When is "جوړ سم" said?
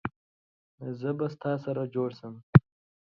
1.95-2.33